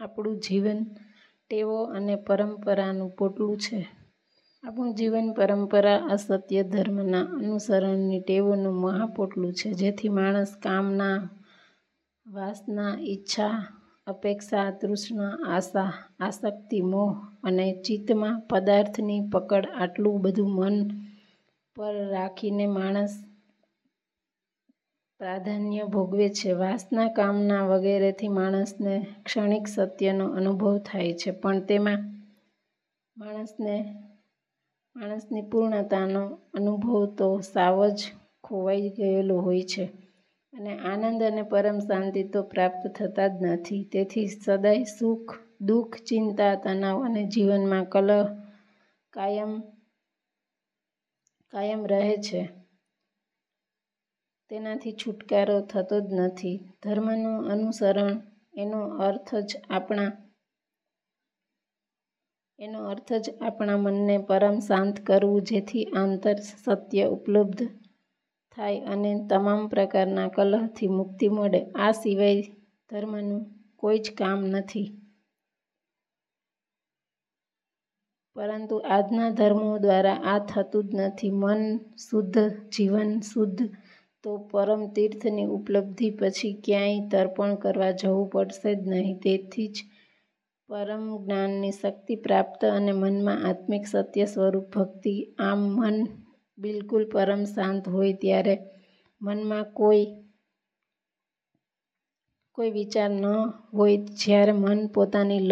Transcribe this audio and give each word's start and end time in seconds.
આપણું 0.00 0.38
જીવન 0.38 0.84
ટેવો 1.50 1.84
અને 1.84 2.16
પરંપરાનું 2.16 3.10
પોટલું 3.10 3.56
છે. 3.58 3.88
આપણું 4.64 4.94
જીવન 4.94 5.32
પરંપરા, 5.32 5.96
અસત્ય, 5.96 6.62
ધર્મના 6.62 7.20
અનુસરણની 7.20 8.20
ટેવોનું 8.20 8.74
મહાપોટલું 8.74 9.52
છે, 9.52 9.72
જેથી 9.72 10.08
માણસ 10.08 10.56
કામના, 10.62 11.28
વાસના, 12.26 12.94
ઈચ્છા, 13.00 13.66
અપેક્ષા, 14.06 14.70
તૃષ્ણા, 14.70 15.34
આશા, 15.48 15.92
આસક્તિ, 16.20 16.80
મોહ 16.80 17.12
અને 17.42 17.82
ચિત્તમાં 17.82 18.40
પદાર્થની 18.40 19.20
પકડ 19.32 19.66
આટલું 19.66 20.20
બધું 20.20 20.50
મન 20.54 20.76
પર 21.76 22.08
રાખીને 22.08 22.66
માણસ 22.66 23.27
પ્રાધાન્ય 25.20 25.84
ભોગવે 25.84 26.26
છે. 26.28 26.50
વાસના, 26.52 27.08
કામના 27.08 27.64
વગેરેથી 27.66 28.28
માણસને 28.28 28.94
ક્ષણિક 29.24 29.64
સત્યનો 29.68 30.26
અનુભવ 30.28 30.74
થાય 30.78 31.12
છે, 31.12 31.30
પણ 31.30 31.58
તેમાં 31.60 32.00
માણસને 33.16 33.76
માણસની 34.96 35.42
પૂર્ણતાનો 35.42 36.22
અનુભવ 36.54 37.02
તો 37.18 37.28
સાવ 37.44 37.78
જ 37.88 37.98
ખોવાઈ 38.44 38.90
ગયેલો 38.90 39.36
હોય 39.40 39.64
છે 39.72 39.84
અને 40.52 40.72
આનંદ 40.80 41.20
અને 41.22 41.42
પરમ 41.42 41.78
શાંતિ 41.78 42.22
તો 42.32 42.40
પ્રાપ્ત 42.42 42.82
થતા 42.96 43.28
જ 43.28 43.34
નથી. 43.42 43.82
તેથી 43.92 44.26
સદાય 44.26 44.84
સુખ, 44.98 45.30
દુઃખ 45.60 45.94
ચિંતા, 46.08 46.54
તણાવ 46.54 46.98
અને 47.06 47.22
જીવનમાં 47.24 47.84
કલહ 47.84 48.26
કાયમ 51.52 51.82
રહે 51.86 52.16
છે. 52.26 52.42
તેનાથી 54.50 54.92
છુટકારો 54.92 55.60
થતો 55.70 56.00
જ 56.00 56.08
નથી. 56.20 56.56
ધર્મનું 56.82 57.50
અનુસરણ 57.52 58.14
એનો 58.58 58.80
અર્થ 59.06 59.34
જ 63.18 63.26
આપણા 63.40 63.76
મનને 63.76 64.16
પરમ 64.28 64.58
શાંત 64.58 64.96
કરવું, 65.06 65.42
જેથી 65.42 65.84
આંતર 66.00 66.36
સત્ય 66.64 67.04
ઉપલબ્ધ 67.16 67.62
થાય 68.56 68.80
અને 68.92 69.10
તમામ 69.30 69.68
પ્રકારના 69.68 70.28
કલહથી 70.28 70.96
મુક્તિ 70.98 71.28
મળે. 71.28 71.60
આ 71.84 71.92
સિવાય 71.92 72.42
ધર્મનું 72.90 73.42
કોઈ 73.80 73.98
જ 73.98 74.06
કામ 74.18 74.40
નથી. 74.54 74.88
પરંતુ 78.36 78.76
આજના 78.96 79.30
ધર્મો 79.30 79.78
દ્વારા 79.78 80.20
આ 80.32 80.40
થતું 80.50 80.84
જ 80.88 80.94
નથી. 80.94 81.32
મન 81.42 81.62
શુદ્ધ, 82.06 82.38
જીવન 82.74 83.20
શુદ્ધ 83.20 83.62
તો 84.24 84.30
પરમ 84.50 84.82
તીર્થની 84.94 85.52
ઉપલબ્ધિ 85.56 86.08
પછી 86.18 86.54
ક્યાંય 86.64 87.08
તર્પણ 87.12 87.52
કરવા 87.62 87.92
જવું 88.00 88.26
પડશે 88.32 88.70
જ 88.76 88.82
નહીં. 88.92 89.16
તેથી 89.24 89.68
જ 89.74 89.76
પરમ 90.68 91.04
જ્ઞાનની 91.18 91.74
શક્તિ 91.80 92.14
પ્રાપ્ત 92.24 92.60
અને 92.68 92.92
મનમાં 92.94 93.44
આત્મિક 93.48 93.84
સત્ય 93.86 94.26
સ્વરૂપ 94.34 94.66
ભક્તિ. 94.74 95.14
આમ 95.40 95.60
મન 95.76 95.96
બિલકુલ 96.58 97.04
પરમ 97.14 97.42
શાંત 97.54 97.82
હોય 97.88 98.14
ત્યારે 98.22 98.54
મનમાં 99.20 99.66
કોઈ 99.78 100.04
કોઈ 102.58 102.70
વિચાર 102.70 103.10
ન 103.14 103.24
હોય, 103.76 103.96
જ્યારે 104.20 104.52
મન 104.54 104.78
પોતાની 104.94 105.42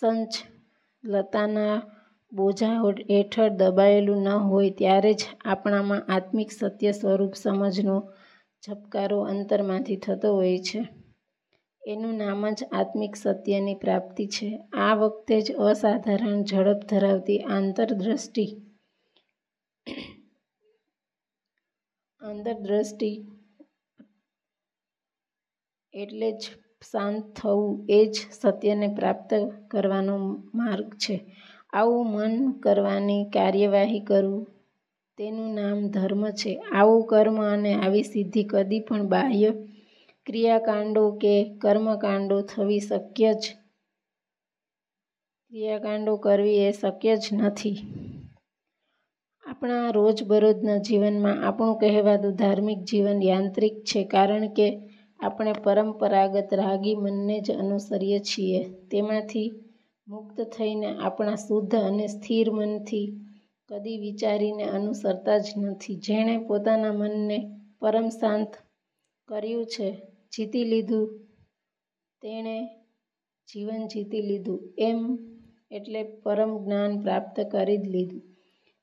ચંચલતાના 0.00 1.76
બોજા 2.32 2.74
હેઠળ 3.10 3.48
દબાયેલું 3.50 4.22
ન 4.22 4.28
હોય 4.28 4.70
ત્યારે 4.70 5.12
જ 5.12 5.22
આપણામાં 5.44 6.06
આત્મિક 6.08 6.50
સત્ય 6.52 6.92
સ્વરૂપ 6.92 7.34
સમજનો 7.34 7.96
ઝબકારો 8.62 9.18
અંતરમાંથી 9.22 9.96
થતો 9.96 10.28
હોય 10.34 10.58
છે. 10.58 10.80
એનું 11.82 12.14
નામ 12.14 12.42
જ 12.50 12.60
આત્મિક 12.72 13.16
સત્યની 13.16 13.74
પ્રાપ્તિ 13.74 14.24
છે. 14.26 14.48
આ 14.72 14.94
વખતે 14.94 15.36
જ 15.40 15.48
અસાધારણ 15.52 16.44
ઝડપ 16.44 16.80
ધરાવતી 16.88 17.38
આંતરદ્રષ્ટિ 22.22 23.10
એટલે 25.94 26.28
જ 26.32 26.42
શાંત 26.90 27.24
થવું 27.36 27.86
એ 27.88 28.00
જ 28.06 28.14
સત્યને 28.32 28.88
પ્રાપ્ત 28.88 29.30
કરવાનો 29.70 30.16
માર્ગ 30.54 30.88
છે. 30.94 31.16
આવું 31.72 32.06
મન 32.14 32.32
કરવાની 32.62 33.30
કાર્યવાહી 33.30 34.02
કરવું 34.02 34.44
તેનું 35.18 35.50
નામ 35.54 35.78
ધર્મ 35.90 36.22
છે. 36.32 36.50
આવું 36.70 37.02
કર્મ 37.06 37.36
અને 37.46 37.72
આવી 37.76 38.04
સિદ્ધિ 38.04 38.42
કદી 38.44 38.86
પણ 38.86 39.04
બાહ્ય 39.08 39.50
ક્રિયાકાંડો 40.26 41.04
કે 41.22 41.34
કર્મકાંડો 41.62 42.36
થવી 42.50 42.82
શક્ય 42.82 43.30
જ 43.34 43.44
ક્રિયાકાંડો 45.52 46.12
કરવી 46.18 46.60
એ 46.62 46.72
શક્ય 46.74 47.14
જ 47.16 47.34
નથી. 47.38 47.78
આપણા 49.44 49.88
રોજબરોજના 49.90 50.80
જીવનમાં 50.80 51.38
આપણું 51.46 51.78
કહેવાતું 51.80 52.36
ધાર્મિક 52.36 52.80
જીવન 52.88 53.20
યાંત્રિક 53.22 53.74
છે 53.84 54.00
કારણ 54.04 54.46
કે 54.56 54.66
આપણે 55.20 55.52
પરંપરાગત 55.64 56.50
રાગી 56.60 56.96
મનને 56.96 57.36
જ 57.40 57.56
અનુસરીએ 57.56 58.18
છીએ. 58.22 58.60
તેમાંથી 58.90 59.48
મુક્ત 60.10 60.40
થઈને 60.40 60.96
આપણા 60.98 61.34
શુદ્ધ 61.34 61.74
અને 61.74 62.06
સ્થિર 62.06 62.50
મનથી 62.50 63.20
કદી 63.68 63.98
વિચારીને 63.98 64.64
અનુસરતા 64.64 65.38
જ 65.38 65.44
નથી. 65.56 65.96
જેણે 65.96 66.38
પોતાના 66.38 66.92
મનને 66.92 67.50
પરમ 67.78 68.08
શાંત 68.08 68.48
કર્યું 69.28 69.66
છે, 69.66 70.02
જીતી 70.32 70.64
લીધું 70.64 71.20
તેણે 72.22 72.66
જીવન 73.48 73.86
જીતી 73.86 74.22
લીધું 74.22 74.60
એમ 74.78 75.18
એટલે 75.70 76.02
પરમ 76.02 76.64
જ્ઞાન 76.64 77.02
પ્રાપ્ત 77.02 77.40
કરી 77.40 77.76
જ 77.76 77.88
લીધું. 77.88 78.22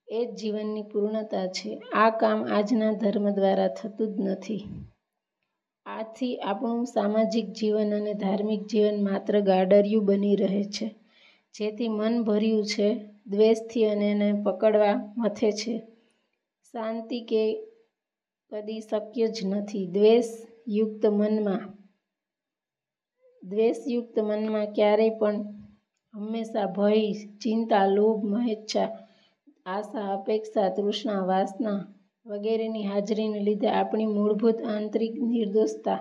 એ 0.08 0.26
જ 0.26 0.36
જીવનની 0.36 0.82
પૂર્ણતા 0.82 1.48
છે. 1.48 1.82
આ 1.94 2.10
કામ 2.10 2.46
આજના 2.46 2.94
ધર્મ 2.94 3.30
દ્વારા 3.30 3.68
થતું 3.68 4.08
જ 4.08 4.20
નથી. 4.20 4.64
આથી 5.86 6.38
આપણું 6.38 6.86
સામાજિક 6.86 7.46
જીવન 7.46 7.96
અને 7.96 8.14
ધાર્મિક 8.14 8.62
જીવન 8.68 9.04
માત્ર 9.04 9.40
ગાડરિયું 9.40 10.06
બની 10.06 10.36
રહે 10.36 10.64
છે. 10.64 10.96
જેથી 11.60 11.88
મન 11.88 12.24
ભર્યું 12.24 12.66
છે 12.66 12.88
દ્વેષથી 13.28 13.86
અને 13.86 14.12
એને 14.12 14.34
પકડવા 14.44 15.14
મથે 15.18 15.52
છે. 15.52 15.80
શાંતિ 16.72 17.22
કે 17.22 17.64
કદી 18.52 18.82
શક્ય 18.82 19.28
જ 19.28 19.46
નથી. 19.46 19.88
દ્વેષયુક્ત 19.88 21.06
મનમાં 21.06 21.78
દ્વેષયુક્ત 23.44 24.20
મનમાં 24.20 24.74
ક્યારેય 24.74 25.10
પણ 25.10 25.36
હંમેશા 26.14 26.66
ભય, 26.66 27.14
ચિંતા, 27.14 27.86
લોભ, 27.86 28.26
મહેચ્છા 28.26 28.90
આશા, 29.66 30.14
અપેક્ષા, 30.14 30.70
તૃષ્ણા, 30.70 31.20
વાસના 31.20 31.86
વગેરેની 32.26 32.84
હાજરીને 32.84 33.40
લીધે 33.40 33.68
આપણી 33.68 34.06
મૂળભૂત 34.06 34.62
આંતરિક 34.62 35.14
નિર્દોષતા, 35.22 36.00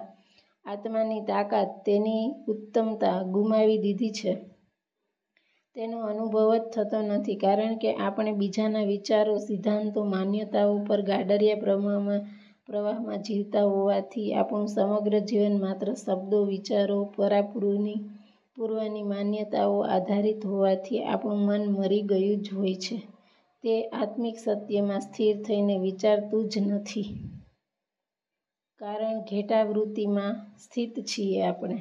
આત્માની 0.64 1.20
તાકાત, 1.20 1.84
તેની 1.86 2.34
ઉત્તમતા 2.48 3.22
ગુમાવી 3.22 3.78
દીધી 3.78 4.10
છે. 4.10 4.55
તેનો 5.76 5.98
અનુભવ 6.00 6.50
જ 6.56 6.60
થતો 6.74 6.98
નથી 7.00 7.36
કારણ 7.36 7.74
કે 7.76 7.90
આપણે 7.96 8.32
બીજાના 8.32 8.84
વિચારો, 8.84 9.38
સિદ્ધાંતો, 9.38 10.00
માન્યતાઓ 10.04 10.78
પર 10.78 11.00
ગાડરિયા 11.02 11.56
પ્રમાણમાં 11.56 12.22
પ્રવાહમાં 12.66 13.22
જીવતા 13.22 13.64
હોવાથી 13.64 14.34
આપણું 14.34 14.68
સમગ્ર 14.68 15.18
જીવન 15.18 15.60
માત્ર 15.60 15.88
શબ્દો, 15.94 16.38
વિચારો, 16.44 16.98
પરાપૂર્વની 17.16 19.02
માન્યતાઓ 19.02 19.80
આધારિત 19.80 20.46
હોવાથી 20.46 21.02
આપણું 21.04 21.40
મન 21.40 21.62
મરી 21.70 22.02
ગયું 22.02 22.42
જ 22.42 22.54
હોય 22.54 22.74
છે. 22.74 22.96
તે 23.64 23.74
આત્મિક 24.00 24.36
સત્યમાં 24.38 25.00
સ્થિર 25.00 25.42
થઈને 25.42 25.78
વિચારતું 25.78 26.48
જ 26.48 26.54
નથી. 26.58 27.08
કારણ 28.80 29.20
ઘેટાવૃત્તિમાં 29.20 30.34
સ્થિત 30.58 30.94
છીએ 31.00 31.38
આપણે 31.42 31.78